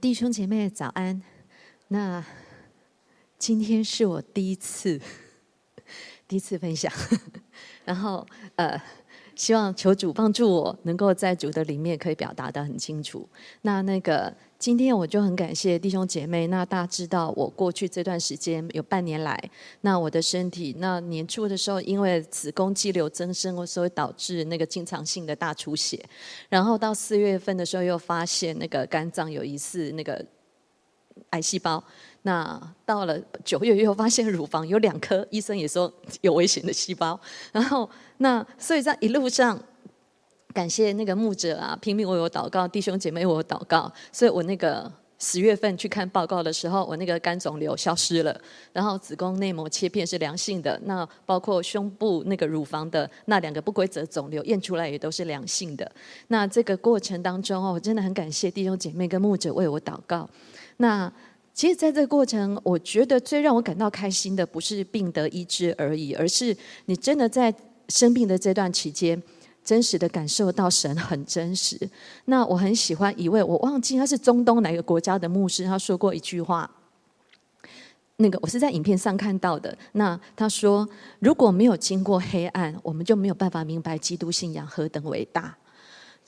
[0.00, 1.20] 弟兄姐妹早安。
[1.88, 2.24] 那
[3.36, 5.00] 今天是我第一次
[6.28, 6.92] 第一次分享，
[7.84, 8.24] 然后
[8.54, 8.80] 呃，
[9.34, 13.28] 希望求主帮助我，能够在主的里面可以表达的很清楚。
[13.62, 16.48] 那那个今天我就很感谢弟兄姐妹。
[16.48, 19.38] 那大家知道，我过去这段时间有半年来，
[19.82, 26.04] 那我的身体，那年初的时候因为子宫肌瘤增生，所以导致那个经常性的大出血。
[26.48, 30.24] 然后到四月份的时候，又发现那个肝脏有疑似那个。
[31.30, 31.82] 癌细胞，
[32.22, 37.20] 那到了九月又发现乳房有两颗，医生也说有危险的细胞。
[37.52, 39.60] 然后那所以在一路上，
[40.54, 43.92] 感谢那个牧者啊，拼命为我祷告，弟兄姐妹为我祷告。
[44.10, 48.40] 所以我那个十月份去看报告的时候，我那个肝肿瘤消失了，
[48.72, 55.90] 然后子宫内膜切片是良性的，那包括胸部那个乳房的那两个不规则肿瘤验出来也都是良性的。
[56.28, 60.28] 那这个过程当中哦，我真的很感谢弟兄姐妹跟牧者为我祷告。
[60.78, 61.12] 那
[61.52, 67.52] 其实，在这个过程，我觉得最让我感到开心的，不是病得医治而已，而是你真的在
[67.88, 69.20] 生病的这段期间，
[69.68, 71.78] 真实的感受到神很真实。
[72.24, 76.70] 那我很喜欢一位，我忘记他是中东哪个国家的牧师，他说过一句话。
[78.16, 79.76] 那个我是在影片上看到的。
[79.92, 80.88] 那他说，
[81.18, 85.54] 如果没有经过黑暗，我们就没有办法明白基督信仰何等伟大。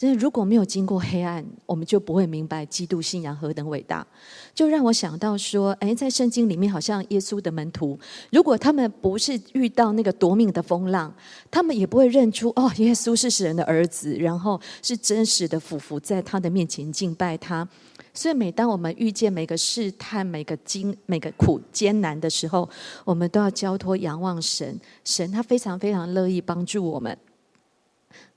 [0.00, 4.06] 真的，如果没有经过黑暗，我们就不会明白基督信仰何等伟大。
[4.54, 8.00] 就让我想到说，诶，在圣经里面，好像耶稣的门徒，
[8.32, 11.14] 如果他们不是遇到那个夺命的风浪，
[11.50, 17.68] 他们也不会认出哦，耶稣是神的儿子，然后是真实的俯伏在他的面前敬拜他。
[18.14, 22.66] 所以，每当我们遇见每个试探、每个经、每个苦艰难的时候，
[23.04, 24.80] 我们都要交托仰望神。
[25.04, 27.14] 神他非常非常乐意帮助我们。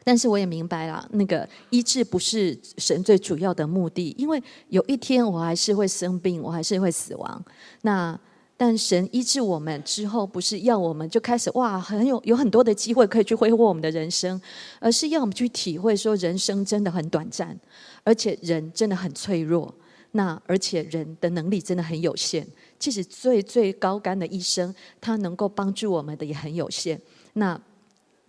[0.04, 7.46] 但是我也明白了，那个医治不是神最主要的目的，因为有一天我还是会生病，我还是会死亡。
[7.84, 8.20] 那
[8.58, 14.40] 但神医治我们之后，不是要我们就开始哇，很有有很多的机会可以去挥霍我们的人生，
[14.80, 17.58] 而是要我们去体会说，人生真的很短暂，
[18.04, 19.74] 而且人真的很脆弱。
[20.12, 22.46] 那而且人的能力真的很有限，
[22.78, 27.02] 即使最最高干的医生，他能够帮助我们的也很有限。
[27.34, 27.60] 那。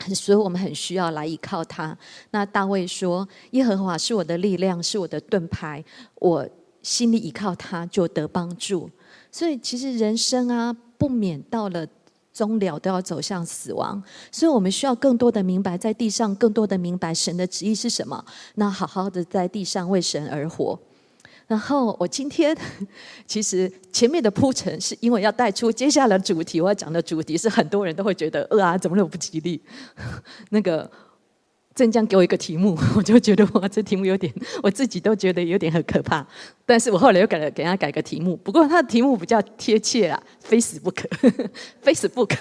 [0.14, 1.96] 所以我们很需要来依靠他。
[2.30, 5.84] 那大卫说：“耶和华是我的力量，是我的盾牌，
[6.16, 6.48] 我
[6.82, 8.90] 心里依靠他，就得帮助。”
[9.30, 11.86] 所以其实人生啊，不免到了
[12.32, 14.02] 终了都要走向死亡。
[14.30, 18.24] 所以我们需要更多的明白，在地上更多的明白神的旨意是什么。
[18.56, 20.78] 那好好的在地上为神而活。
[21.46, 22.56] 然后我今天
[23.26, 29.60] 其实前面的铺陈是因为要带出接下来主题，我要讲的主题是很多人都会觉得呃啊，怎么那么不吉利？
[30.50, 30.90] 那个
[31.74, 36.26] 镇江给我一个题目， 我就觉得哇，这题目有点，我自己都觉得有点很可怕。
[36.64, 38.36] 但是我后来又改了，给他改个题目。
[38.36, 41.08] 不过他的题目比较贴切啊，非死不可，
[41.82, 42.36] 非死不可。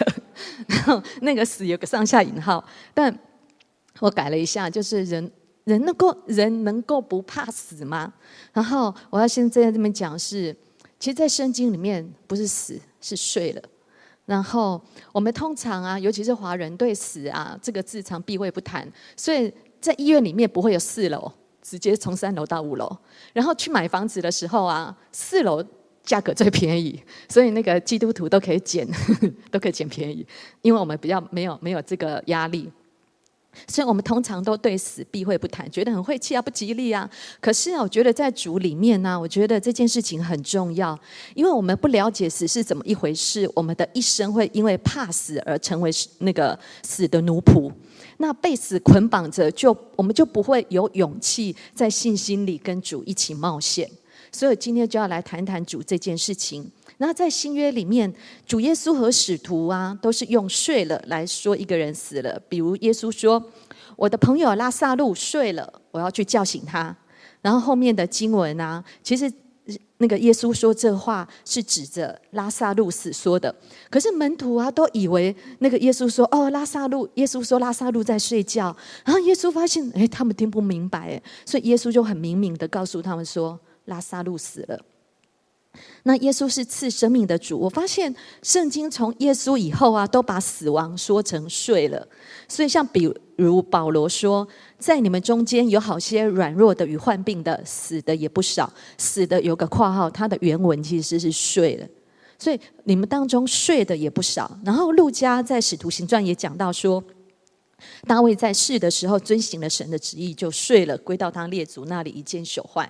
[0.68, 2.64] 然后那个死有个上下引号，
[2.94, 3.14] 但
[4.00, 5.32] 我改了一下，就是人。
[5.66, 8.14] 人能够人能够不怕死吗？
[8.52, 10.56] 然后我要现在在这边讲是，
[11.00, 13.62] 其实，在圣经里面不是死，是睡了。
[14.26, 14.82] 然后
[15.12, 18.88] 我们通常啊，尤其是华人对死啊这个字常避讳不谈，
[19.18, 21.32] 所以在医院里面不会有四楼，
[21.62, 22.90] 直接从三楼到五楼。
[23.34, 25.64] 然后去买房子的时候啊，四楼
[26.04, 28.88] 价格最便宜，所以那个基督徒都可以捡，
[29.52, 30.26] 都可以捡便宜，
[30.62, 32.72] 因为我们比较没有没有这个压力。
[33.68, 37.10] 所以我们通常都对死避讳不谈，觉得很晦气啊，不吉利啊。
[37.40, 40.98] 可是啊，我觉得在主里面呢，我觉得这件事情很重要，
[41.36, 47.72] 因为我们不了解死是怎么一回事，我们的一生会因为怕死而成为那个死的奴仆。
[48.18, 53.90] 那被死捆绑着，就我们就不会有勇气在信心里跟主一起冒险。
[54.34, 56.70] 所以今天就要来谈谈主这件事情。
[56.98, 58.14] 那在新约里面，
[58.46, 62.42] 主耶稣和使徒啊，都是用睡了来说一个人死了。
[62.50, 63.42] 比如耶稣说
[63.96, 66.96] ：“我的朋友拉萨路睡了，我要去叫醒他。”
[67.42, 69.32] 然后后面的经文啊，其实
[69.98, 73.54] 那个耶稣说这话是指着拉萨路死说的。
[73.90, 84.80] 可是门徒啊，都以为那个耶稣说：“哦，拉萨路。”耶稣说：“拉萨路在睡觉。”然后耶稣发现，哎，他们听不明白，哎，所以耶稣就很明明的告诉他们说：“拉撒路死了。”
[86.04, 87.58] 那耶稣是赐生命的主。
[87.58, 88.14] 我发现
[88.44, 92.08] 圣经从耶稣以后啊，都把死亡说成睡了。
[92.48, 94.48] 所以像比如保罗说，
[94.78, 98.72] 在你们中间有好些软弱的与患病的，死的也不少。
[99.00, 101.88] 死的有个括号，它的原文其实是睡了。
[102.38, 104.56] 所以你们当中睡的也不少。
[104.64, 107.04] 然后路加在使徒行传也讲到说，
[108.08, 112.90] 大卫在世的时候遵行了神的旨意，就睡了，归到他列祖那里，一件朽坏。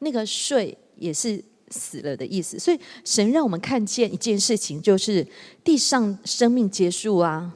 [0.00, 0.76] 那个睡。
[1.00, 2.58] 也是死了的意思。
[2.58, 5.26] 所以神让我们看见一件事情，就是
[5.64, 7.50] 地上生命结束啊，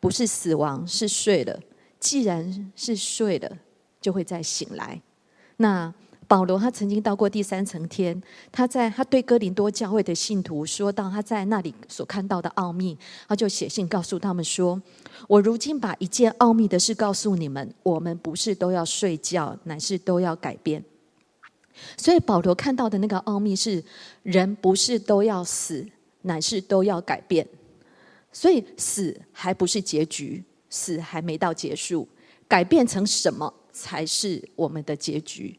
[0.00, 1.60] 不是死亡，是睡了。
[2.00, 3.58] 既然是睡了，
[4.00, 5.00] 就会再醒来。
[5.58, 5.94] 那
[6.28, 8.20] 保罗他曾经到过第三层天，
[8.50, 14.82] 他在他对哥林多教会的信徒说到他在那里所看到的奥秘，他就写信告诉他们说
[15.28, 20.82] ：“我如今把一件奥秘的事告诉你们，我们不是都要睡觉，乃是都要改变。”
[21.96, 23.84] 所以保罗看到的那个奥秘是，
[24.22, 25.86] 人不是都要死，
[26.22, 27.46] 乃是都要改变。
[28.32, 32.08] 所以死还不是结局，死还没到结束，
[32.48, 35.56] 改变成什么才是我们的结局？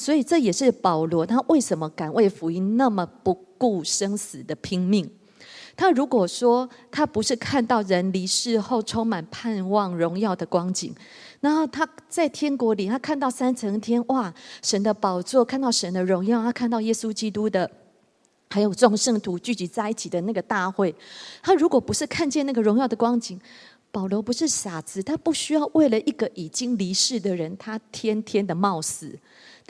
[0.00, 5.06] 所以这也是保罗他为什么敢为福音那么不顾生死的拼命。
[5.76, 10.94] 他如果说他不是看到人离世后充满盼望荣耀的光景，
[11.40, 14.32] 然后他在天国里，他看到三层天，哇，
[14.62, 17.70] 神的宝座，看到神的荣耀，他看到耶稣基督的，
[18.48, 20.94] 还有众圣徒聚集在一起的那个大会，
[21.42, 23.38] 他如果不是看见那个荣耀的光景，
[23.90, 29.18] 保罗不是傻子，他不需要为了一个已经离世的人，他天天的冒死。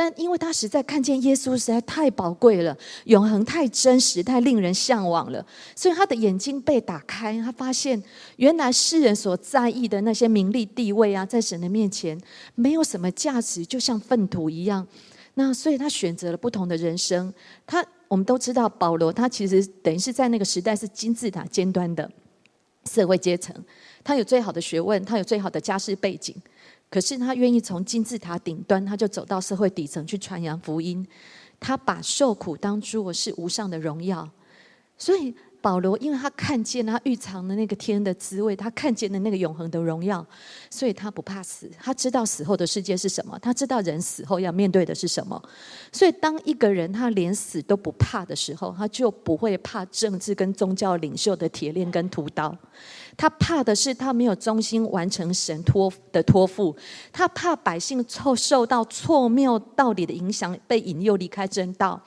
[0.01, 2.75] 但因为他实在看见耶稣实在太宝贵了，
[3.05, 5.45] 永恒太真实，太令人向往了，
[5.77, 8.03] 所以他的眼睛被打开，他发现
[8.37, 12.19] 原来世人所在意的那些名利地位啊，在神的面前
[12.55, 14.87] 没有什么价值，就像粪土一样。
[15.35, 17.31] 那所以他选择了不同的人生。
[17.67, 22.11] 他我们都知道，保罗他其实等于是在那个时代是金字塔尖端的
[22.87, 23.55] 社会阶层，
[24.03, 26.35] 他有最好的学问，他有最好的家世背景。
[26.91, 31.07] 可是他愿意从金字塔顶端，他就走到社会底层去传扬福音。
[31.59, 34.29] 他把受苦当作是无上的荣耀，
[34.99, 35.35] 所以。
[35.63, 40.25] 保罗，因为他看见他预藏的那个天的滋味，他看见的那个永恒的荣耀，
[40.71, 41.71] 所以他不怕死。
[41.79, 45.41] 他知道死后的世界是什么，他知道人死后要面对的是什么。
[45.93, 52.57] 所以，当一个人他连死都不怕的时候，他就不会怕政治跟宗教领袖的铁链跟屠刀。
[53.17, 56.75] 他怕的是他没有忠心完成神托的托付，
[57.13, 62.01] 他怕百姓受受到错谬道理的影响，被引诱离开真道。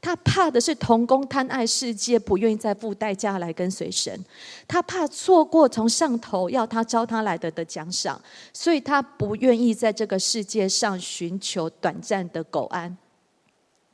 [0.00, 4.24] 他怕的是同工贪爱世界，不愿意再付代价来跟随神。
[4.66, 8.20] 他怕错过从上头要他招他来的的奖赏，
[8.52, 12.96] 所以他不愿意在这个世界上寻求短暂的苟安。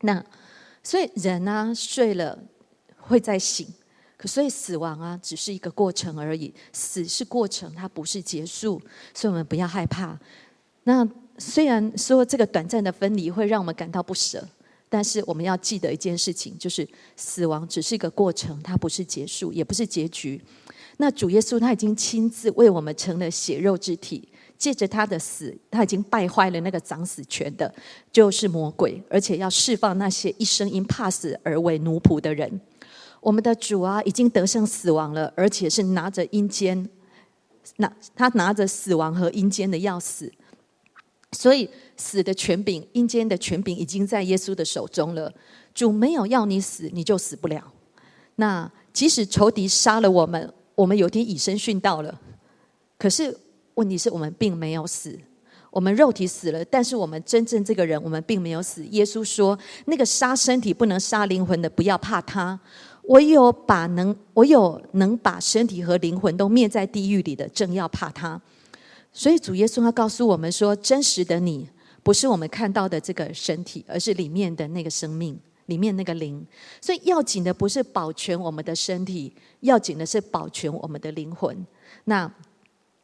[0.02, 0.22] 那
[0.82, 2.38] 所以人啊睡了
[2.98, 3.66] 会再醒，
[4.18, 8.78] 可所以死亡啊只是一个过程而已，死是过程，它不是结束，
[9.14, 10.18] 所以我们不要害怕。
[10.82, 11.08] 那
[11.38, 14.46] 虽然说这个短暂的分离会让我们感到不舍。
[14.94, 20.40] 但是我们要记得一件事情，就是死亡只是一个过程，它不是结束，也不是结局。
[20.98, 27.74] 那主耶稣他已经亲自为我们成了血肉之体，借着他的死，他已经败坏了那个掌死权的，
[28.12, 32.60] 就是魔鬼，而且要释放那些一生因怕死而为奴仆的人。
[33.20, 36.88] 我们的主啊，已经得胜死亡了，而且是拿着阴间，
[37.78, 40.30] 拿他拿着死亡和阴间的钥匙。
[41.34, 45.30] 所以，死的权柄、阴间的权柄已经在耶稣的手中了。
[45.74, 47.62] 主没有要你死，你就死不了。
[48.36, 52.20] 那即使仇敌杀了我们，我们有天以身殉道了。
[52.96, 53.36] 可是
[53.74, 55.18] 问题是我们并没有死，
[55.70, 58.86] 我们肉体死了，但是我们真正这个人，我们并没有死。
[58.86, 62.58] 耶稣说：“那个杀身体不能杀灵魂的，不要怕他。
[63.02, 68.40] 我有把能，我有能把身体和灵魂都灭在地狱里的，正要怕他。”
[69.16, 71.70] 所以主耶稣他告诉我们说：“真实的你
[72.02, 76.44] 不是我们看到的这个身体，而是里面的那个生命，里面那个灵。
[76.80, 81.64] 所以要紧的不是保全我们的身体，要紧的是保全我们的灵魂。
[82.06, 82.28] 那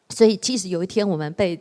[0.09, 1.57] 所以，即使有一天我们被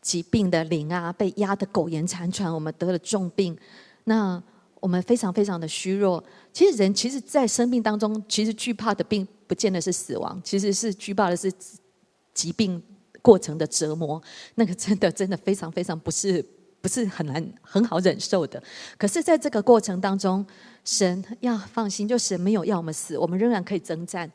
[0.00, 3.58] 疾病的灵啊，被压得苟延残喘，我们得了重病，
[4.04, 4.40] 那
[4.78, 6.22] 我们非常非常的虚弱。
[6.52, 11.52] 其实人其实，在生命当中，其实惧怕的病不见得是死亡，其实是惧怕的是
[12.32, 12.80] 疾病。”
[13.22, 14.22] 过程的折磨，
[14.54, 16.44] 那个真的真的非常非常不是
[16.80, 18.62] 不是很难很好忍受的。
[18.96, 20.44] 可是，在这个过程当中，
[20.84, 24.30] 神要放心，就神没有要我们死，我们仍然可以征战。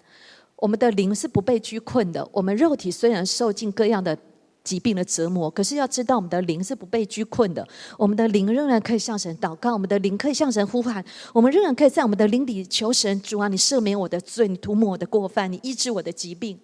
[0.57, 2.27] 我们的灵是不被拘困的。
[2.31, 4.17] 我们肉体虽然受尽各样的
[4.63, 7.67] 疾病的折磨，可是要知道，我们的灵是不被拘困的。
[7.97, 16.57] 我们的灵仍然可以向神祷告，我们的灵可以向神呼喊，我们仍然可以在我们的灵里求神主啊，你赦免我的罪，你涂抹我的过犯，你医治我的疾病。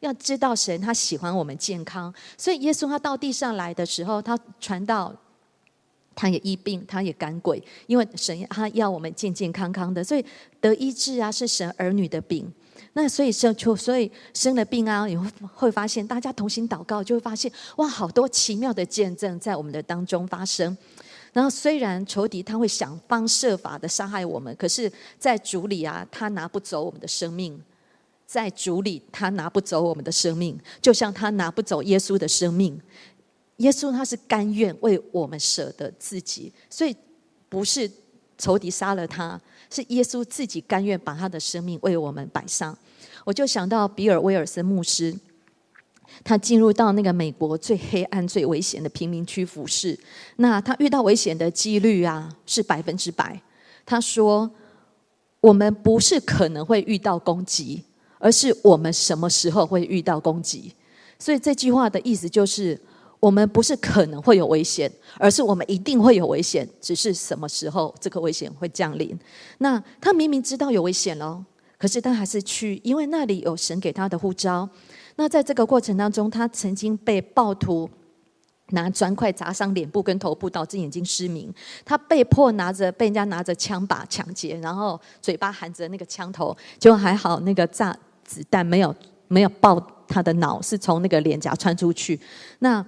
[0.00, 5.14] 要知道神他喜欢我们健康，所以耶稣他到地上来的时候，他传道，
[6.14, 10.24] 他也医病，他也赶鬼，因为神他要我们健健康康的，所以
[10.60, 12.52] 得医治啊是神儿女的饼。
[12.92, 20.76] 那所以生就所以生了病啊，你会会发现大家同心祷告，就会发现哇，好多奇妙的见证在我们的当中发生。
[21.32, 27.62] 然后虽然仇敌他会想方设法的伤害我们，可是，在主里啊，他拿不走我们的生命。
[28.26, 32.78] 在主里，他拿不走我们的生命，就像他拿不走耶稣的生命。
[33.58, 36.94] 耶稣他是甘愿为我们舍得自己，所以
[37.48, 37.90] 不是
[38.36, 39.40] 仇敌杀了他，
[39.70, 42.76] 是耶稣自己甘愿把他的生命为我们摆上。
[43.24, 45.16] 我就想到比尔威尔森牧师，
[46.22, 49.98] 他进入到那个美国最黑暗、最危险的贫民区服侍，
[50.36, 53.40] 那他遇到危险的几率啊是百分之百。
[53.86, 54.50] 他说
[55.40, 57.82] ：“我们不是可能会遇到攻击。”
[58.18, 60.72] 而是我们什么时候会遇到攻击？
[61.18, 62.78] 所以这句话的意思就是，
[63.20, 69.18] 我们不是可能会有危险，而是我们一定会有危险，只是什么时候这个危险会降临。
[69.58, 71.44] 那他明明知道有危险喽，
[71.78, 74.68] 可是他还是去，因为那里有神给他的护照。
[75.16, 77.88] 那在这个过程当中，他曾经被暴徒。
[78.70, 81.52] 拿砖块砸伤脸部跟头部，导致眼睛失明。
[81.84, 88.94] 他被迫拿着被人家拿着枪把抢劫，然后嘴巴含着那个枪头，就还好那个炸子弹没有
[89.28, 92.18] 没有爆他的脑，是从那个脸颊穿出去。
[92.58, 92.84] 那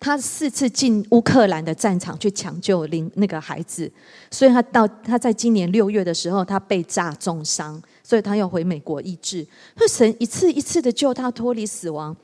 [0.00, 3.88] 他四次进乌克兰的战场去抢救灵那个孩子，
[4.30, 9.46] 所以他到他在今年六月的时候，他被炸重伤，所以他要回美国医治。
[9.76, 12.16] 所以神一次一次的救他脱离死亡。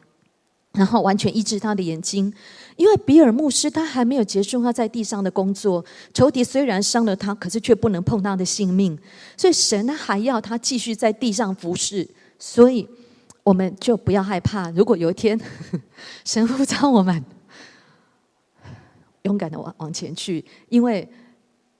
[0.79, 2.33] 然后完全医治他的眼睛，
[2.77, 8.97] 因为比尔牧师他还没有结束他在地上的工作，仇敌虽然伤了他，可是却不能碰他的性命，
[9.37, 12.09] 所以神他还要他继续在地上服侍，
[12.39, 12.89] 所以
[13.43, 14.71] 我们就不要害怕。
[14.71, 15.37] 如果有一天
[16.25, 17.25] 神呼召我们
[19.23, 21.07] 勇敢的往往前去，因为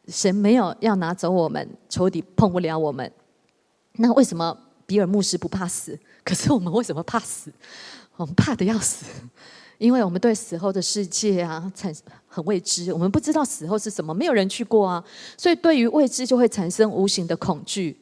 [0.09, 3.09] 神没有要拿走我们，仇敌碰不了我们。
[3.93, 5.97] 那为什么比尔牧师不怕死？
[6.25, 7.53] 可是我们为什么怕死？
[8.19, 9.07] 我们怕得要死，
[9.79, 11.95] 因为我们对死后的世界啊产
[12.27, 15.03] 很未知，我们不知道死后是什么，没有人去过啊，
[15.37, 17.97] 所以对于未知就会产生无形的恐惧。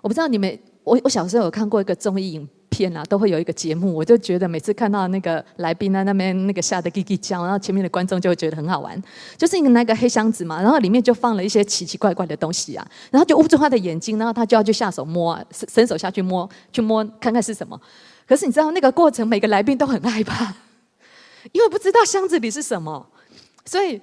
[0.00, 9.02] 我不知道你们，我我小时候有看过一个综艺影片啊，都会有一个节目，我就觉得每次看到那个来宾在那边那个吓得叽叽叫，然后前面的观众就会觉得很好玩，
[9.36, 17.80] 就是那个黑箱子嘛，然后里面就放了一些奇奇怪怪的东西啊，然后就捂住他的眼睛，然后他就要去下手摸啊，伸手下去摸，去摸看看是什么。
[18.26, 20.54] 可是你知道那个过程，每个来宾都很害怕，
[21.52, 23.06] 因为不知道箱子里是什么，
[23.64, 24.00] 所以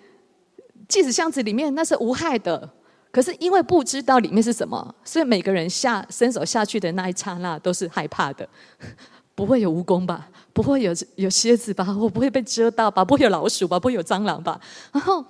[0.87, 2.69] 即使箱子里面那是无害的，
[3.11, 8.47] 可是因为不知道里面是什么，所以每个人下伸手下去的那一刹那都是害怕的。
[9.35, 10.29] 不会有蜈蚣吧？
[10.53, 11.85] 不会有有蝎子吧？
[11.99, 13.03] 我不会被蛰到吧？
[13.03, 13.79] 不会有老鼠吧？
[13.79, 14.59] 不会有蟑螂吧？
[14.91, 15.23] 然后。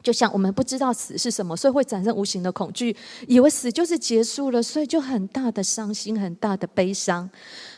[0.00, 2.96] 就像我们不知道死是什么，所以会产生无形的恐惧，
[3.26, 7.28] 以为死就是结束了，所以就很大的伤心，很大的悲伤。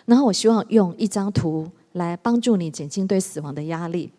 [0.07, 4.13] 然后我希望用一张图来帮助你减轻对死亡的压力。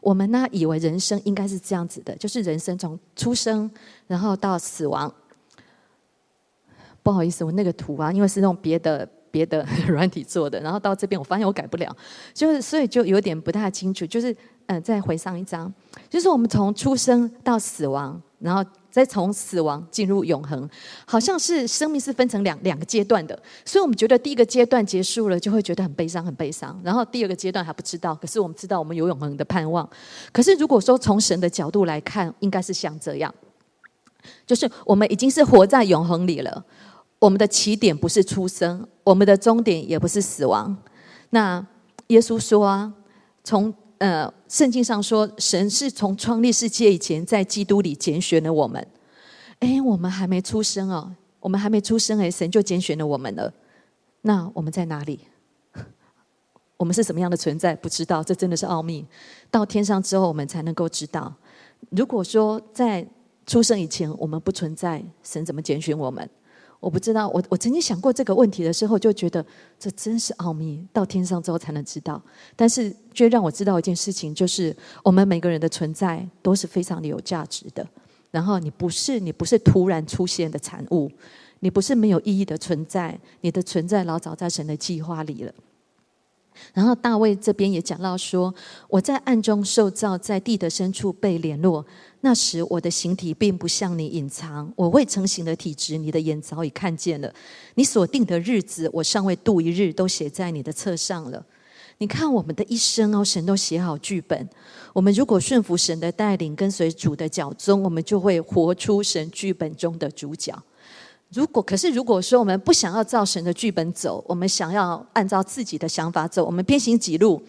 [0.00, 3.70] 我们呢，以为人生应该是这样子的，就是人生从出生
[4.06, 5.12] 然后到死亡。
[7.02, 11.94] 不好意思，我那个图啊，因为是用别的 别的软体做的，然后到这边我发现我改不了，
[12.32, 14.36] 就是所以就有点不太清楚，就是。
[14.70, 15.72] 嗯，再回上一张，
[16.10, 20.68] 就是我们从出生到死亡，然后再从死亡进入永恒，
[21.06, 26.78] 好像是生命是分成两两个阶段的，所以我们觉得第一个阶段结束了，就会觉得很悲伤，很悲伤。
[26.82, 29.88] 然后第二个阶段还不知道，可是我们知道我们有永恒的盼望。
[30.32, 33.32] 可是如果说从神的角度来看，应该是像这样，
[34.46, 36.64] 就是我们已经是活在永恒里了，
[37.18, 40.76] 我们的起点不是出生，我们的终点也不是死亡。
[41.30, 41.64] 那
[42.08, 42.92] 耶稣说啊，
[43.44, 48.86] 从呃，圣经上说，神是从创立世界以前，在基督里拣选了我们。
[49.58, 53.52] 哎，我们还没出生哦，我们还没出生，哎，神就拣选了我们了。
[54.20, 55.20] 那我们在哪里？
[56.76, 57.74] 我们是什么样的存在？
[57.74, 59.04] 不知道，这真的是奥秘。
[59.50, 61.34] 到天上之后，我们才能够知道。
[61.90, 63.04] 如果说在
[63.46, 66.28] 出生以前我们不存在，神怎么拣选我们？
[66.80, 69.44] 我不知道，我我曾经想过这个问题的时候，就觉得
[69.78, 72.22] 这真是奥秘，到天上之后才能知道。
[72.54, 77.84] 但是，却让我知道一件事情，就是我们每个人的存在都是非常的有价值的。
[78.30, 81.10] 然后，你不是你不是突然出现的产物，
[81.60, 85.52] 你不是没有意义的存在，你的存在老早在神的计划里了。
[86.74, 88.54] 然后大卫这边也讲到说
[88.88, 91.84] ：“我在暗中受造，在地的深处被联络。
[92.20, 97.32] 那时我的形体并不向你隐藏，我未成形的体质，你的眼早已看见了。
[97.74, 101.44] 你所定的日子，我尚未度一日，都写在你的册上了。
[101.98, 104.48] 你看我们的一生哦，神都写好剧本。
[104.92, 110.56] 我们如果顺服神的带领，跟随主的脚踪，我们就会活出神剧本中的主角。”
[111.32, 117.42] 如果可是，如果说我们不想要照神的剧本走，我们想要按照自己的想法走，我们偏行几路，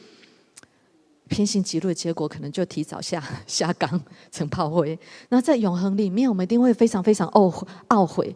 [1.30, 5.00] 偏行几路的结果，可能就提早下 下岗成炮灰。
[5.30, 8.36] 那在永恒里面，我们一定会非常非常懊悔，懊悔，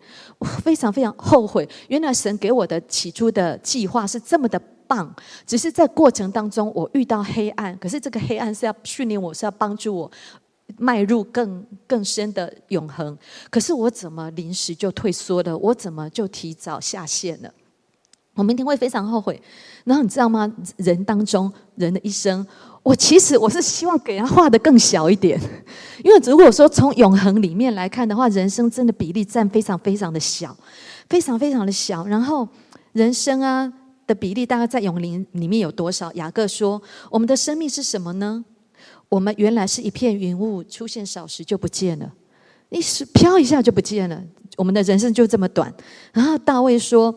[0.63, 1.67] 非常非常后悔。
[1.89, 4.57] 原来神给我的起初的计划是这么的
[4.87, 5.13] 棒，
[5.45, 10.11] 只是在过程当中我遇到黑暗，可是这个黑暗是要训练我，是要帮助我
[10.77, 13.17] 迈入更更深的永恒。
[13.49, 15.57] 可是我怎么临时就退缩了？
[15.57, 17.53] 我怎么就提早下线了？
[18.35, 19.39] 我明天会非常后悔。
[19.83, 20.51] 然后你知道吗？
[20.77, 22.45] 人当中人的一生，
[22.81, 25.39] 我其实我是希望给他画的更小一点，
[26.03, 30.57] 因为如果说从永恒里面来看的话，人生真的比例占非常非常的小，
[31.09, 32.05] 非常非常的小。
[32.07, 32.47] 然后
[32.93, 33.71] 人生啊
[34.07, 36.11] 的比例大概在永灵里面有多少？
[36.13, 38.43] 雅各说：“我们的生命是什么呢？
[39.13, 42.11] 我们原来是一片云雾，出现少时就不见了，
[42.69, 44.19] 一时飘一下就不见了。
[44.57, 45.71] 我们的人生就这么短。”
[46.11, 47.13] 然后大卫说。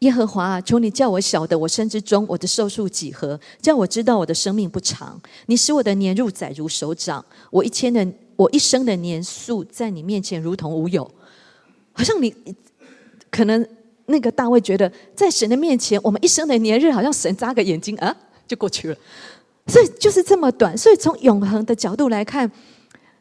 [0.00, 3.38] 耶和华啊，求你叫我晓得我生之终，我的寿数几何？
[3.60, 5.20] 叫我知道我的生命不长。
[5.44, 11.04] 你使我的年入窄如手掌，我一千的我一生的年数在你面前如同无有。
[11.92, 12.34] 好像你
[13.30, 13.68] 可能
[14.06, 18.16] 那个大卫觉得，在神的面前，我们一生的年日好像神眨个眼睛啊
[18.48, 18.96] 就过去了。
[19.66, 20.76] 所以就是这么短。
[20.76, 22.50] 所以从永恒的角度来看，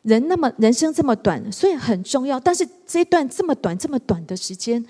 [0.01, 2.39] 人那么人生这么短，所以很重要。
[2.39, 4.85] 但是这一段这么短这么短的时间。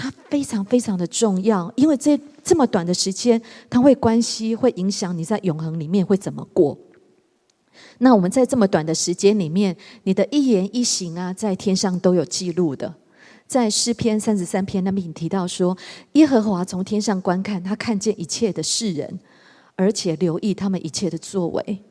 [0.00, 6.78] 它非常非常的重要，因为这这么短的时间，它会关系会影响你在永恒里面会怎么过。
[7.98, 12.94] 那我们在这么短的时间里面，你的一言一行啊，在天上都有记录的。
[13.48, 15.76] 在诗篇三十三篇那边提到说，
[16.12, 19.18] 耶和华从天上观看，他看见一切的世人，
[19.78, 21.82] 而且留意他们一切的作为。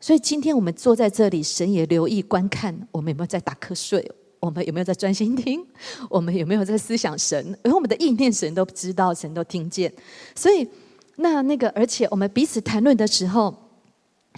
[0.00, 4.10] 所以今天我们坐在这里，神也留意观看我们有没有在打瞌睡。
[4.38, 5.64] 我们有没有在专心听？
[6.10, 7.58] 我们有没有在思想神？
[7.64, 9.92] 而我们的意念，神都知道，神都听见。
[10.36, 10.68] 所以，
[11.16, 13.52] 那那个，而且我们彼此谈论的时候，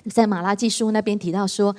[0.09, 1.75] 在马拉基书那边提到说，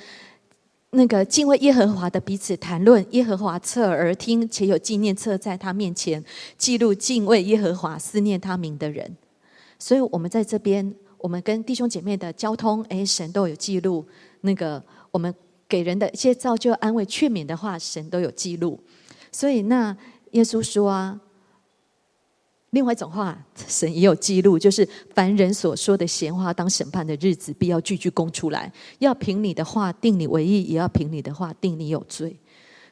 [0.90, 6.22] 那个敬畏耶和华的彼此谈论，耶和华侧耳听，且有纪念册在他面前
[6.58, 9.16] 记录敬畏耶和华、思念他名的人。
[9.78, 14.06] 所以，我们在这边，我们跟弟兄姐妹的交通，哎，神都有记录。
[14.40, 15.34] 那个我们。
[15.70, 18.76] 给人的一些造就、安慰、劝勉的话，神都有记录。
[19.30, 19.96] 所以，那
[20.32, 21.20] 耶稣说啊，
[22.70, 28.72] 另外一种话，神也有记录，就是凡人所说的闲话，当审判的日子，必要句句供出来。
[28.98, 32.36] 要凭你的话定你为义，也要凭你的话定你有罪。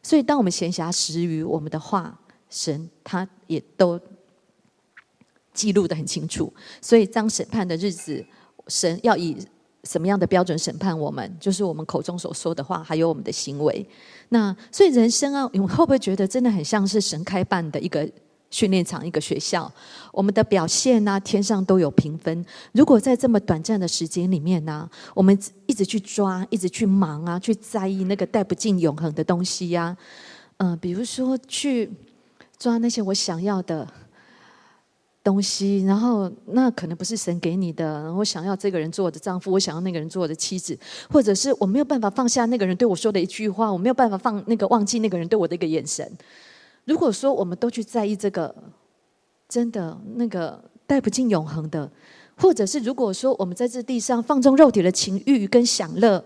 [0.01, 2.17] 所以，当我们闲暇时余我们的话，
[2.49, 4.01] 神他也都
[5.59, 6.53] 记录得很清楚。
[6.81, 8.25] 所以，当审判的日子，
[8.69, 9.37] 神要以。
[9.85, 11.37] 什么样的标准审判我们？
[11.41, 13.89] 就是我们口中所说的话，还有我们的行为。
[14.31, 18.07] 那所以人生啊，你会不会觉得真的很像是神开办的一个
[18.51, 19.73] 训练场、一个学校？
[20.13, 22.45] 我们的表现呢、啊，天上都有评分。
[22.73, 29.97] 如果在这么短暂的时间里面呢、我们一直去抓，一直去忙啊，去在意那个带不进永恒的东西呀、
[30.59, 31.89] 嗯、比如说去
[32.59, 33.87] 抓那些我想要的。
[35.29, 38.11] 东西，然后那可能不是神给你的。
[38.15, 40.79] 我想要这个人做我的丈夫，我想要那个人做我的妻子，
[41.11, 46.11] 或者是我没有办法放下那个人对我说的一句话，我没有办法放那个忘记那个人对我的一个眼神。
[46.87, 48.55] 如果说我们都去在意这个，
[49.51, 51.91] 真的那个带不进永恒的，
[52.39, 56.25] 或者是如果说我们在这地上放纵肉体的情欲跟享乐，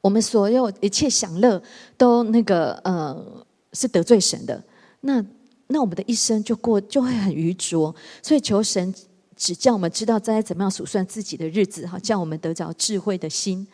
[0.00, 1.62] 我们所有一切享乐
[1.96, 3.24] 都那个呃
[3.72, 4.60] 是得罪神的，
[5.02, 5.24] 那。
[5.66, 8.94] 那我们的一生就过就会很愚拙，所以求神
[9.36, 13.66] 只叫我们知道该怎么样数算自己的日子，哈，叫我们得着智慧的心，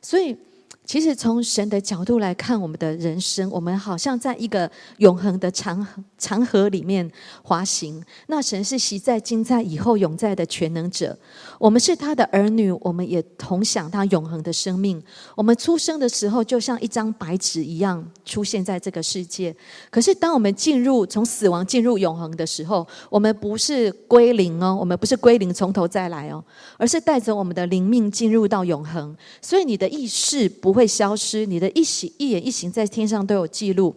[0.00, 0.36] 所以。
[0.84, 7.08] 其实从神的角度来看，我们的人生，我们好像在一个永恒的长河长河里面
[7.42, 8.02] 滑行。
[8.26, 11.16] 那神是昔在、今在、以后永在的全能者，
[11.58, 15.00] 我们是他的儿女，我们也同享他永恒的生命。
[15.36, 19.54] 我们出生的时候就像一张白纸一样出现在这个世界。
[19.88, 26.44] 可是当我们进入从死亡进入永恒的时候，我们不是归零哦，我们不是归零从头再来哦，
[26.76, 29.16] 而是带着我们的灵命进入到永恒。
[29.40, 30.71] 所以你的意识不。
[30.72, 33.94] 不会消失，你的一行一言一行在天上都有记录，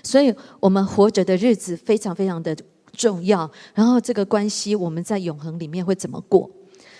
[0.00, 2.56] 所以我们活着的日子非常非常的
[2.92, 3.50] 重要。
[3.74, 6.48] 然后这个关系，我们在永恒里面会怎么过？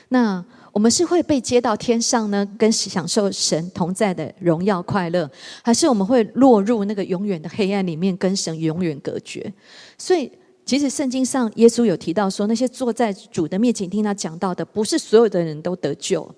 [0.08, 5.30] 那我们是会被接到天上呢，跟享受神同在的荣耀快乐，
[5.62, 9.52] 还是我们会落入那个永远的黑暗里面，跟神永远隔绝？
[9.96, 10.28] 所以，
[10.64, 16.28] 其实圣经上耶稣有提到说，那些坐在主的面前听他讲道的，不是所有的人都得救。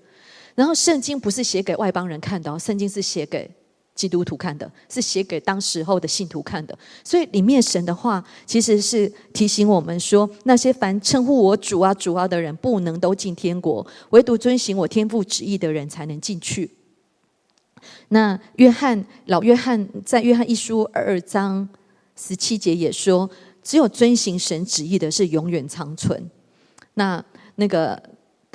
[0.59, 3.49] 然后圣经不是写给外邦人看的哦，圣经是写给
[3.95, 6.77] 基督徒看的，是写给当时候的信徒看的。
[7.05, 16.69] 所以里面神的话其实是提醒我们说，那些凡称呼我主啊主啊的人，不能都进天国，唯独遵行我天父旨意的人才能进去。
[18.09, 21.69] 那约翰老约翰在约翰一书二章
[22.17, 23.31] 十七节也说，
[23.63, 26.29] 只有遵行神旨意的是永远长存。
[26.95, 28.03] 那那个。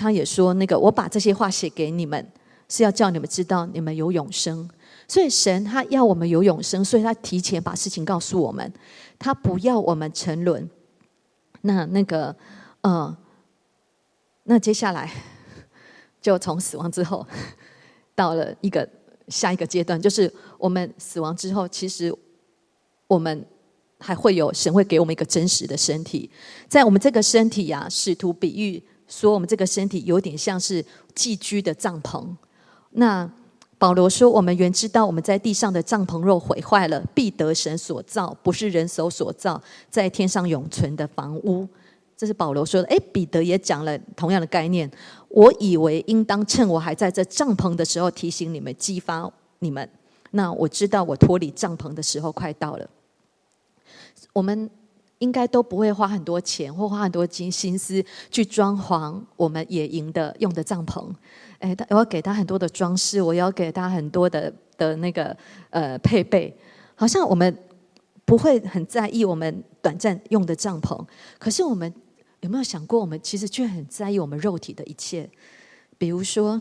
[0.03, 2.27] 他也说：“那个，我把这些话写给你们，
[2.67, 4.69] 是要叫你们知道你们有永生。
[5.07, 8.73] 所以神他要我们有永生，所以他提前把事情告诉我们，
[9.17, 10.69] 他不要我们沉沦。
[11.61, 12.35] 那那个，
[12.81, 13.15] 呃，
[14.43, 15.09] 那接下来
[16.21, 17.25] 就从死亡之后
[18.13, 18.85] 到了一个
[19.29, 22.13] 下一个阶段，就是我们死亡之后，其实
[23.07, 23.45] 我们
[23.99, 26.29] 还会有神会给我们一个真实的身体，
[26.67, 32.25] 在我们这个身体呀、啊，使徒比喻。”说我们这个身体有点像是寄居的帐篷。
[32.91, 33.29] 那
[33.77, 41.67] 保罗说，我们原知道我们在地上的帐篷若毁坏了，必得神所造，不是人手所造，在天上永存的房屋。
[42.17, 42.87] 这是保罗说的。
[42.87, 44.89] 诶，彼得也讲了同样的概念。
[45.27, 49.87] 我以为应当趁我还在这帐篷的时候提醒你们，激发你们。
[50.31, 52.89] 那我知道我脱离帐篷的时候快到了。
[54.33, 54.67] 我们。
[55.23, 61.09] 应该都不会花很多钱或花很多金心思去装潢我们野营的用的帐篷，
[61.59, 65.35] 哎，我要给他很多的装饰，我要给他很多的的那个
[65.69, 66.53] 呃配备，
[66.93, 67.57] 好像我们
[68.25, 71.01] 不会很在意我们短暂用的帐篷，
[71.39, 71.91] 可是我们
[72.41, 75.29] 有没有想过，我们其实却很在意我们肉体的一切，
[75.97, 76.59] 比如说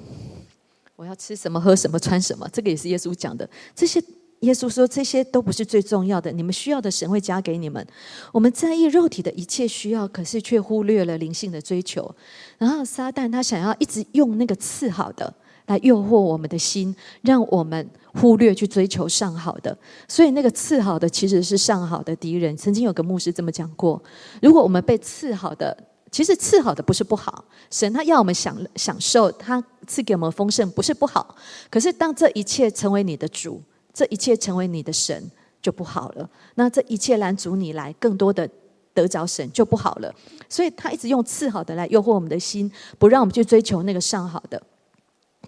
[0.94, 4.00] 我要吃什么、喝什么、穿什么，这个也是耶稣讲的，这些。
[4.42, 7.84] 耶稣说：“这些都不是最重要的，你们需要的神会加给你们。
[8.32, 12.12] 我们在意肉体的一切需要，可是却忽略了灵性的追求。
[12.58, 15.32] 然后撒旦他想要一直用那个次好的
[15.66, 19.78] 来诱惑我们的心，让我们忽略去追求上好的。
[20.08, 22.56] 所以那个次好的其实是上好的敌人。
[22.56, 24.02] 曾经有个牧师这么讲过：
[24.42, 25.76] 如果我们被次好的，
[26.10, 31.36] 其实次好的不是不好，神他要我们享享受，他赐给我们丰盛不是不好。
[31.70, 38.48] 可是当这一切成为你的主。”这一切成为你的神就不好了，那这一切拦阻你来更多的
[38.94, 40.14] 得着神就不好了。
[40.48, 44.62] 所以他一直用次好的来诱惑我们的心，不让我们去追求那个上好的，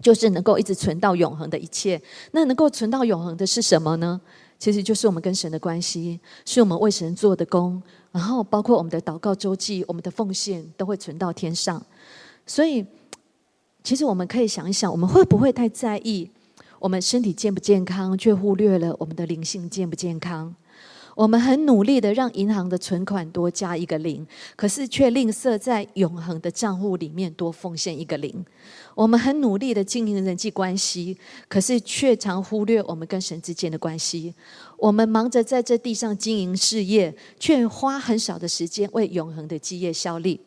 [0.01, 2.01] 就是能够一直存到永恒的一切。
[2.31, 4.19] 那能够存到永恒的是什么呢？
[4.57, 7.81] 其实就是我们跟神的关系，是我们为神做的工，
[8.11, 11.83] 然后包括我们的祷告周记、我们的奉献都会存到天上。
[12.47, 12.85] 所以，
[13.83, 16.31] 其实我们可以想一想，我们会不会太在意？
[16.85, 20.55] 我们身体健不健康，却忽略了我们的灵性健不健康。
[21.15, 24.23] 我们很努力的让银行的存款多加一个零，
[24.55, 28.45] 可是却吝啬在永恒的账户里面多奉献一个零。
[28.93, 31.17] 我们很努力的经营人际关系，
[31.47, 34.35] 可是却常忽略我们跟神之间的关系。
[34.77, 40.39] 我们忙着在这地上经营事业，却花很少的时间为永恒的基业效力。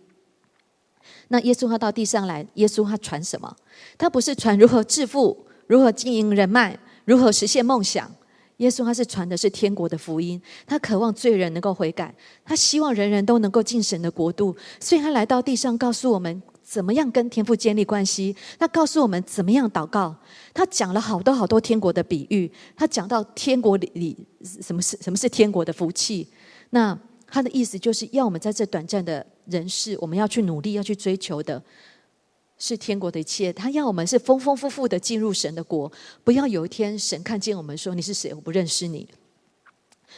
[1.26, 3.56] 那耶稣他到地上来，耶稣他传什么？
[3.98, 5.36] 他不是传如何致富。
[5.68, 6.76] 如何经营人脉？
[7.04, 8.10] 如何实现梦想？
[8.56, 12.12] 耶稣他是传的是天国的福音，他渴望罪人能够悔改，
[12.44, 18.34] 他希望人人都能够进神的国度，所以他来到地上，告诉我们怎么样跟天父建立关系。
[18.58, 20.12] 他告诉我们怎么样祷告。
[20.52, 22.50] 他讲了好多好多天国的比喻。
[22.76, 26.26] 他讲到天国里里什么是什么是天国的福气。
[26.70, 31.62] 那他的意思就是要我们在这短暂的人世，我们要去努力，要去追求的。
[32.58, 35.90] 是天国的一切，他要我们是丰丰富富的进入神的国，
[36.24, 38.34] 不要有一天神看见我们说，你是谁？
[38.34, 39.08] 我不认识你。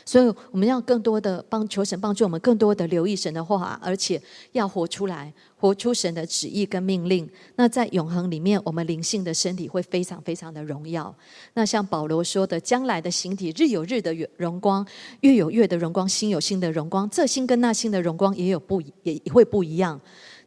[0.07, 4.21] 所以我们要更多的帮求神帮助我们，更多的留意神的话，而且
[4.53, 7.29] 要活出来，活出神的旨意跟命令。
[7.57, 11.15] 那在永恒里面，我们灵性的身体会非常非常的荣耀。
[11.53, 14.87] 那像保罗说的，将来的形体日有日的荣光，
[15.21, 20.01] 月有月的荣光，星有星的荣光，这星跟那星的荣光也有不也会不一样。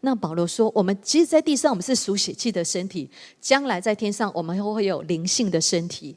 [0.06, 3.08] 那保罗说：“我们其实，在地上，我们是属血气的身体；
[3.40, 6.14] 将来在天上，我们会有灵性的身体。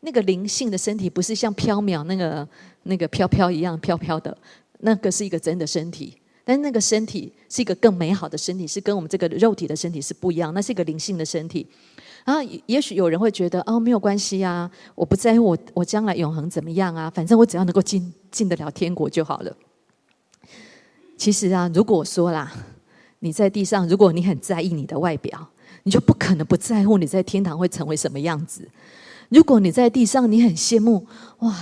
[0.00, 2.48] 那个灵性的身体，不是像飘渺那个
[2.84, 4.38] 那个飘飘一样飘飘的，
[4.78, 6.16] 那个是一个真的身体。
[6.44, 10.54] 但那个身体是一个更美好的身体，是跟我们这个肉体的身体是不一样。
[10.54, 11.66] 那是一个灵性的身体。
[12.24, 19.56] 然后，也许有人会觉得，哦，没有关系啊，我不在乎我我将来永恒怎么样啊，反正我只要能够进进得了天国就好了。
[21.16, 22.54] 其实啊，如果说啦。”
[23.24, 25.48] 你在地上，如果你很在意你的外表，
[25.84, 28.68] 你就不可能不在乎你在天堂会成为什么样子。
[29.30, 31.06] 如果你在地上，你很羡慕
[31.38, 31.56] 哇，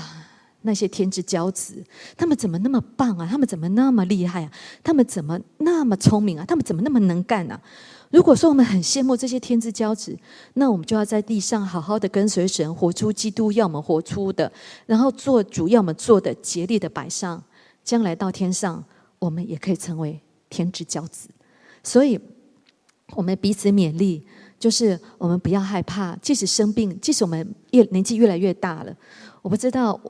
[0.63, 1.81] 那些天之骄子，
[2.17, 3.29] 他们怎么那么棒啊？
[3.31, 4.51] 他们怎么那么厉害啊？
[4.83, 6.45] 他们怎么那么聪明啊？
[6.45, 7.61] 他们怎么那么能干啊？
[8.11, 10.19] 如果说我们很羡慕这些天之骄子，
[10.55, 14.51] 那我们就要在地上好好的跟随神，活出基督要我们活出的，
[14.85, 17.41] 然后做主要我们做的，竭力的摆上，
[17.85, 18.85] 将来到天上，
[19.21, 20.21] 我们也可以成为
[20.51, 21.29] 天之骄子。
[21.83, 22.19] 所以，
[23.17, 24.27] 我们彼此勉励，
[24.59, 28.97] 就是我们不要害怕，即使生病，即使我们越年纪越来越大了，
[29.43, 30.01] 我不知道。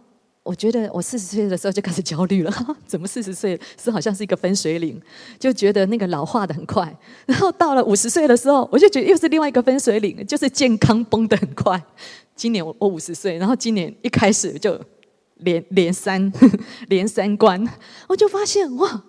[0.45, 2.53] 我觉得我四十岁的时候就开始焦虑了，
[2.85, 5.01] 怎么四十岁是好像是一个分水岭，
[5.39, 6.93] 就觉得那个老化的很快。
[7.27, 11.81] 然后到了五十岁的时候，我就觉得又是另外一个分水岭，就是健康崩得很快。
[12.35, 14.77] 今年我我五十岁，然后今年一开始就
[15.37, 16.33] 连连三
[16.91, 17.65] 连三关，
[18.09, 19.05] 我就发现哇，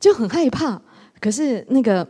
[0.00, 0.80] 就很害怕。
[1.20, 2.06] 可是那个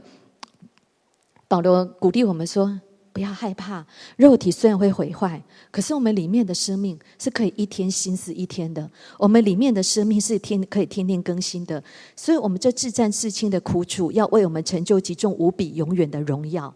[1.46, 2.80] 保罗鼓励我们说。
[3.10, 3.84] 不要害怕，
[4.16, 5.42] 肉体虽然会毁坏，
[5.72, 8.88] 可是我们里面的生命是可以一天新似一天的。
[9.18, 11.82] 我们里面的生命是天可以天天更新的。
[12.14, 16.72] 所以，我们这至战至轻的苦楚，要为我们成就极重无比永远的荣耀。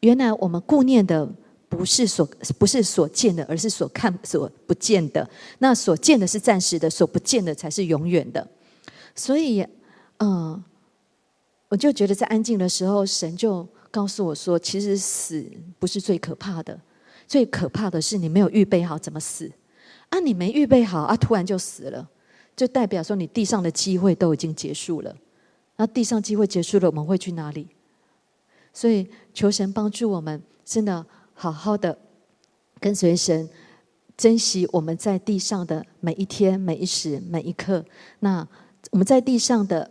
[0.00, 1.30] 原来我们顾念的
[1.68, 2.26] 不是所
[2.58, 5.28] 不是所见的，而是所看所不见的。
[5.58, 8.48] 那所见的是暂时的，所不见的才是永远的。
[9.14, 9.62] 所以，
[10.20, 10.62] 嗯、
[11.72, 13.66] 我就觉得在安静的时候，神就。
[13.94, 15.44] 告诉我说，其实死
[15.78, 16.80] 不是最可怕的，
[17.28, 19.52] 最可怕的是你没有预备好怎么死
[20.08, 20.18] 啊！
[20.18, 22.08] 你没预备好啊，突然就死了，
[22.56, 25.14] 就代表说你地上的机会都已经结束了。
[25.76, 27.68] 那地上机会结束了，我们会去哪里？
[28.72, 31.04] 所以求神帮助我们，真的
[31.34, 31.98] 好好的
[32.80, 33.46] 跟随神，
[34.16, 37.84] 珍惜我们在地上的每一天、每一时、每一刻。
[38.20, 38.48] 那
[38.90, 39.90] 我们在地上的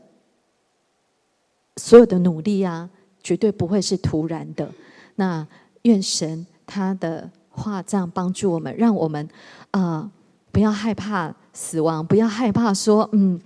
[1.77, 2.89] 所有的努力啊。
[3.23, 4.67] 绝对不会是突然的。
[5.13, 5.47] 那
[5.84, 9.29] 愿神他的话这样帮助我们，让我们
[9.69, 10.10] 啊、
[10.51, 13.39] 不要害怕死亡，不要害怕说嗯，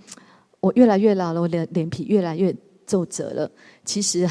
[0.60, 3.50] 我越来越老了，我脸脸皮越来越皱褶了。
[3.84, 4.26] 其实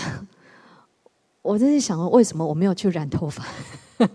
[1.44, 3.46] 我真是想问，为什么我没有去染头发？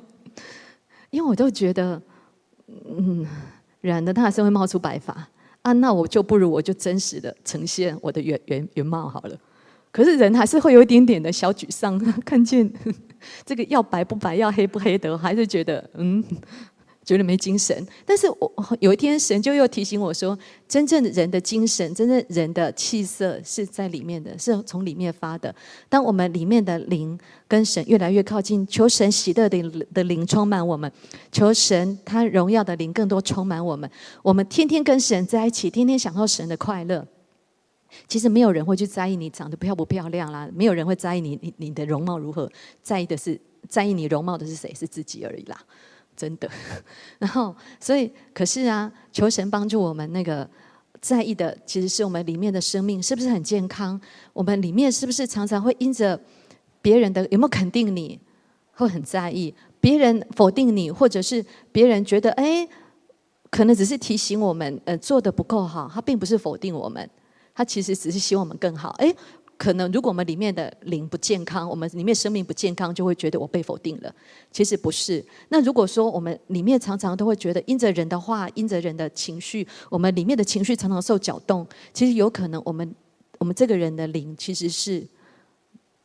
[1.10, 2.02] 因为我都觉得
[2.66, 3.24] 嗯，
[3.82, 5.28] 染的它还是会冒出白发
[5.62, 9.38] 啊，那我就不如我就真实的呈现我的原原原貌好了。
[9.92, 12.70] 可是人还是会有一点点的小沮丧， 看见
[13.44, 16.24] 这个要白不白，要黑不黑的，还是觉得嗯，
[17.04, 17.84] 觉得没精神。
[18.06, 25.52] 但是我有一天神就又提醒我说，真正人的精神，真正人的气色是在里面的，是从里面发的。
[25.88, 29.60] 当我们里面的灵跟神越来越靠近，求神喜乐的
[29.92, 30.90] 的灵充满我们，
[31.32, 33.90] 求神他荣耀的灵更多充满我们。
[34.22, 37.04] 我们天天跟神在一起，天天享受神的快乐。
[38.08, 42.50] 其实没有人会去在意你长得漂不漂亮啦，没有人会在意你你你的容貌如何，
[42.82, 44.72] 在意的是在意你容貌的是谁？
[44.74, 45.56] 是自己而已啦，
[46.16, 46.50] 真的。
[47.18, 50.48] 然后，所以可是啊，求神帮助我们，那个
[51.00, 54.00] 在意的其实是我们里面的生命是不是很健康？
[54.32, 56.20] 我们里面是不是常常会因着
[56.82, 58.18] 别人的有没有肯定你，
[58.72, 62.66] 会很在意别人否定你，或者是别人觉得哎，
[63.50, 67.08] 可能只是提醒我们呃做得不够好，他并不是否定我们。
[67.60, 68.88] 他其实只是希望我们更好。
[68.96, 69.14] 哎，
[69.58, 74.10] 可能如果我们里面的灵不健康，我们里面生命不健康，就会觉得我被否定了。
[74.50, 75.22] 其实不是。
[75.50, 82.94] 那如果说我们里面常常都会觉得，因着人的话，因着人的情绪，我们里面的情绪常常受搅动，其实有可能我们
[83.36, 85.06] 我们这个人的灵其实是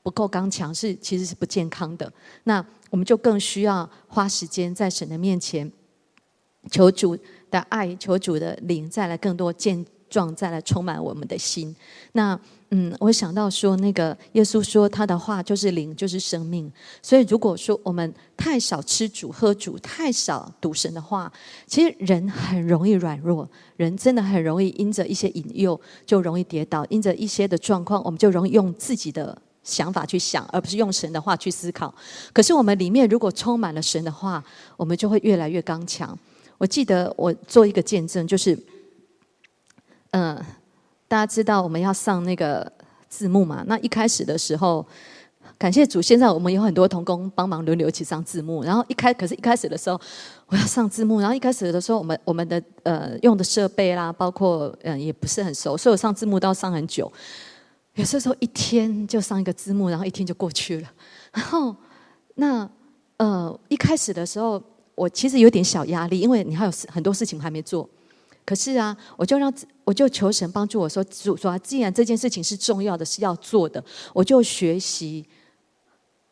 [0.04, 2.12] 不够刚强，是其实是不健康的。
[2.44, 5.72] 那我们就更需要花时间在神的面前，
[6.70, 7.18] 求主
[7.50, 9.86] 的爱，求主的灵再来更多见。
[10.10, 11.76] 状再来充满我们的心。
[12.14, 12.40] 那
[12.72, 16.70] 嗯，我想到说，那个耶稣说他的话就是灵，就是生命。
[17.02, 21.32] 所以如果说我们太少吃主喝主，太少读神的话，
[21.68, 31.94] 其实人很容易软弱，人真的很容易因着一些引诱就容易跌倒，因着一些的状况，我们就容易用自己的想法去想，而不是用神的话去思考。
[32.34, 34.44] 可是我们里面如果充满了神的话，
[34.76, 36.18] 我们就会越来越刚强。
[36.58, 38.58] 我记得我做一个见证，就是。
[40.18, 40.42] 嗯，
[41.10, 42.72] 大家知道我们要上那个
[43.10, 43.66] 字幕嘛？
[43.68, 44.86] 那一开始的时候，
[45.58, 48.64] 感谢主，现在我们有很多同工帮忙轮流一起上字幕。
[48.64, 50.00] 然后一开，可是一开始的时候，
[50.48, 51.20] 我要上字幕。
[51.20, 57.12] 然后一开始的时候，我们我们的呃用的设备啦，包括嗯也不是很熟，所以我上字幕都要上很久。
[57.96, 60.90] 有些时候一天就上一个字幕，然后一天就过去了。
[61.34, 61.76] 然后
[62.36, 62.70] 那
[63.18, 64.64] 呃一开始的时候，
[64.96, 67.90] 我其实有点小压力，因为你还有很多事情还没做。
[68.46, 69.52] 可是啊，我就让
[69.86, 73.82] 我就求神帮助我说，主说，既然这件事情是重要的，是要做的，
[74.14, 75.26] 我就学习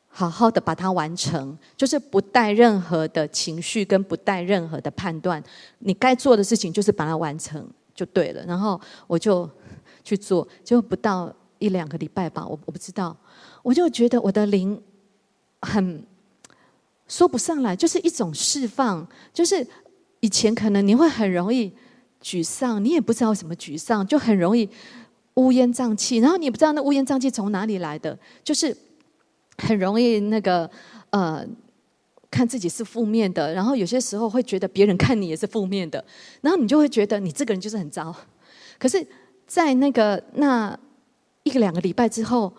[0.07, 5.41] 好好的把它完成，就是不带任何的情绪跟不带任何的判断，
[5.79, 8.43] 你该做的事情就是把它完成就对了。
[8.45, 9.49] 然后我就
[10.03, 13.15] 去做，就不到一两个礼拜吧，我我不知道，
[13.61, 14.81] 我就觉得我的灵
[15.61, 16.03] 很
[17.07, 19.07] 说不上来，就是一种释放。
[19.31, 19.65] 就是
[20.19, 21.71] 以前可能你会很容易
[22.23, 24.67] 沮丧，你也不知道什么沮丧，就很容易
[25.35, 28.75] 乌烟瘴气，然后你也不知道那乌烟瘴气从哪里来的，就是
[29.57, 30.67] 很容易那个
[31.09, 31.45] 呃。
[32.35, 36.03] 看自己是负面的，然后有些时候会觉得别人看你也是负面的，
[36.41, 38.11] 然后你就会觉得你这个人就是很糟。
[38.79, 39.05] 可是，
[39.45, 40.75] 在那个那
[41.43, 42.51] 一个两个礼拜之后，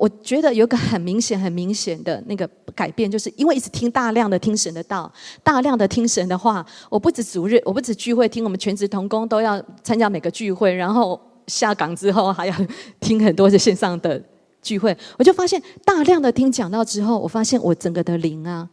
[0.00, 6.64] 我觉得有个很明显、很明显的那个改变，就是因为一直听大量的听神的道，大量的听神的话。
[6.88, 12.54] 我不止主日，我不止聚会听，我们全职同工都要参加每个聚会，然后下岗之后还要
[12.98, 14.20] 听很多的线上的
[14.62, 14.96] 聚会。
[15.18, 18.66] 我就发现大量的听讲道之后，我发现我整个的灵啊。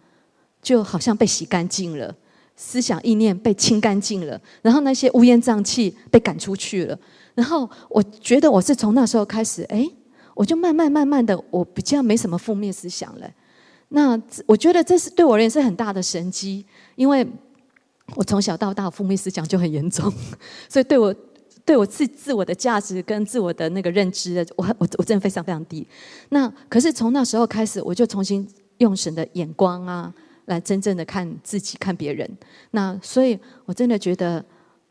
[0.59, 2.13] 就好像被洗干净了，
[2.55, 6.97] 思想意念被清干净了，然后那些乌烟瘴气被赶出去了。
[7.35, 9.87] 然后我觉得我是从那时候开始，哎，
[10.37, 13.29] 我就慢慢慢慢的，我比较没什么负面思想了。
[13.89, 17.27] 那我觉得这是对我而言是很大的神迹，因为
[18.15, 20.13] 我从小到大负面思想就很严重，
[20.69, 21.13] 所以对我
[21.65, 25.87] 对我自自我的价值跟自我的那个认知，我我我真的非常非常低。
[26.29, 28.47] 那可是从那时候开始，我就重新
[28.77, 30.13] 用神的眼光啊。
[30.47, 32.25] 来真正的看自己，看别人。
[32.71, 34.41] 那所以，我真的觉得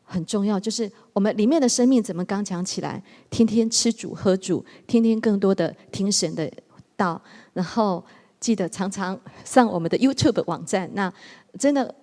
[0.09, 3.03] 很重要，就是我们里面的生命怎么刚强起来？
[3.29, 6.49] 天天吃主喝主，天天更多的听神的
[6.95, 8.03] 道，然后
[8.39, 10.89] 记得常常上我们的 YouTube 网站。
[10.93, 11.13] 那
[11.59, 11.93] 真的，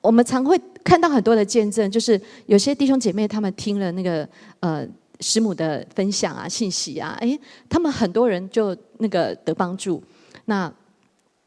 [0.00, 4.26] 我们常会看到很多的见证，就是有些弟兄姐妹他们听了那个
[4.60, 4.88] 呃
[5.20, 7.38] 师母的分享啊、信息啊，诶，
[7.68, 10.02] 他们很多人就那个得帮助。
[10.46, 10.72] 那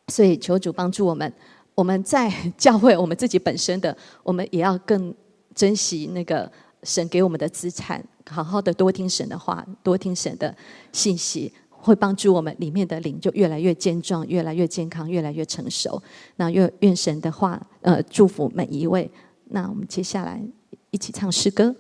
[0.10, 1.34] 所以求主帮助我们，
[1.74, 5.12] 我们在教会，我们自己本身的，我们也要更
[5.56, 6.52] 珍惜那个
[6.84, 10.56] 神给我们的资产，好好的多听神的话，多听神的
[10.92, 16.02] 信息，会帮助我们里面的灵就越来越健壮，越来越健康，越来越成熟。
[16.36, 19.10] 那愿愿神的话，呃，祝福每一位。
[19.46, 20.44] 那我们接下来
[20.92, 21.74] 一起唱诗歌。